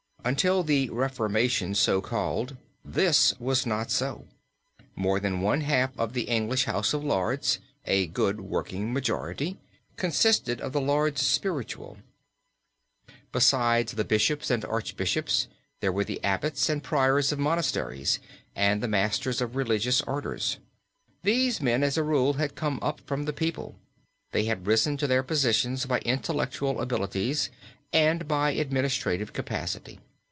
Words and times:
Until 0.23 0.61
the 0.61 0.87
reformation 0.91 1.73
so 1.73 1.99
called 1.99 2.55
this 2.85 3.33
was 3.39 3.65
not 3.65 3.89
so. 3.89 4.27
More 4.95 5.19
than 5.19 5.41
one 5.41 5.61
half 5.61 5.97
of 5.97 6.13
the 6.13 6.25
English 6.29 6.65
House 6.65 6.93
of 6.93 7.03
Lords, 7.03 7.57
a 7.85 8.05
good 8.05 8.39
working 8.41 8.93
majority, 8.93 9.57
consisted 9.97 10.61
of 10.61 10.73
the 10.73 10.79
Lords 10.79 11.23
spiritual. 11.23 11.97
Besides 13.31 13.93
the 13.93 14.03
Bishops 14.03 14.51
and 14.51 14.63
Archbishops 14.63 15.47
there 15.79 15.91
were 15.91 16.03
the 16.03 16.23
Abbots 16.23 16.69
and 16.69 16.83
Priors 16.83 17.31
of 17.31 17.39
monasteries, 17.39 18.19
and 18.55 18.83
the 18.83 18.87
masters 18.87 19.41
of 19.41 19.55
religious 19.55 20.01
orders. 20.01 20.59
These 21.23 21.61
men 21.61 21.81
as 21.81 21.97
a 21.97 22.03
rule 22.03 22.33
had 22.33 22.53
come 22.53 22.77
up 22.83 23.01
from 23.07 23.23
the 23.23 23.33
people. 23.33 23.73
They 24.33 24.43
had 24.45 24.67
risen 24.67 24.97
to 24.97 25.07
their 25.07 25.23
positions 25.23 25.87
by 25.87 25.97
intellectual 26.01 26.79
abilities 26.79 27.49
and 27.91 28.27
by 28.27 28.51
administrative 28.51 29.33
capacity. 29.33 29.99